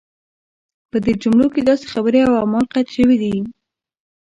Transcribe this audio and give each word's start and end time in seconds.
په 0.89 0.97
دې 1.03 1.13
جملو 1.21 1.47
کې 1.53 1.61
داسې 1.69 1.85
خبرې 1.93 2.19
او 2.27 2.33
اعمال 2.41 2.65
قید 2.73 2.87
شوي. 2.95 3.17